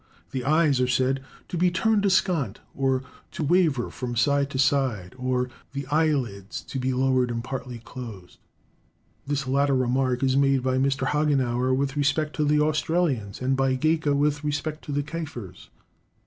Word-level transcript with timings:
The 0.31 0.43
eyes 0.43 0.81
are 0.81 0.87
said 0.87 1.23
"to 1.47 1.59
be 1.59 1.69
turned 1.69 2.07
askant," 2.07 2.59
or 2.73 3.03
"to 3.33 3.43
waver 3.43 3.91
from 3.91 4.15
side 4.15 4.49
to 4.49 4.57
side," 4.57 5.13
or 5.15 5.47
"the 5.73 5.85
eyelids 5.91 6.63
to 6.63 6.79
be 6.79 6.91
lowered 6.91 7.29
and 7.29 7.43
partly 7.43 7.77
closed." 7.77 8.39
This 9.27 9.45
latter 9.45 9.75
remark 9.75 10.23
is 10.23 10.35
made 10.35 10.63
by 10.63 10.79
Mr. 10.79 11.05
Hagenauer 11.07 11.75
with 11.75 11.95
respect 11.95 12.35
to 12.37 12.43
the 12.43 12.61
Australians, 12.61 13.41
and 13.43 13.55
by 13.55 13.75
Gaika 13.77 14.15
with 14.15 14.43
respect 14.43 14.83
to 14.85 14.91
the 14.91 15.03
Kafirs. 15.03 15.69